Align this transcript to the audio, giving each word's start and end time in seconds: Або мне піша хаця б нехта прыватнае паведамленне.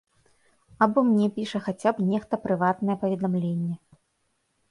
Або 0.83 1.03
мне 1.09 1.27
піша 1.35 1.61
хаця 1.65 1.91
б 1.97 2.07
нехта 2.11 2.35
прыватнае 2.45 2.95
паведамленне. 3.05 3.75